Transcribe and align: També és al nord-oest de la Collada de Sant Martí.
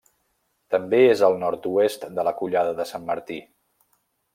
També 0.75 1.01
és 1.09 1.21
al 1.29 1.37
nord-oest 1.45 2.09
de 2.19 2.27
la 2.31 2.35
Collada 2.43 2.77
de 2.83 2.91
Sant 2.95 3.09
Martí. 3.15 3.41